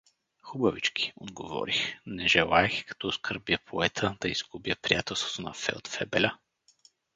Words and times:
—Хубавички— 0.41 1.13
отговорих, 1.21 1.95
не 2.05 2.27
желаейки, 2.27 2.83
като 2.85 3.07
оскърбя 3.07 3.57
поета, 3.65 4.17
да 4.21 4.29
изгубя 4.29 4.75
приятелството 4.81 5.41
на 5.41 5.53
фелдфебеля. 5.53 6.37